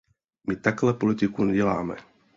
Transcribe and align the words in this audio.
My 0.47 0.55
takhle 0.55 0.93
politiku 0.93 1.43
neděláme. 1.43 1.95